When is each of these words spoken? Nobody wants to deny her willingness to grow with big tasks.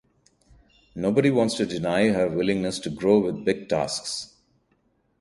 Nobody 0.95 1.29
wants 1.29 1.53
to 1.57 1.65
deny 1.67 2.07
her 2.09 2.27
willingness 2.27 2.79
to 2.79 2.89
grow 2.89 3.19
with 3.19 3.45
big 3.45 3.69
tasks. 3.69 4.33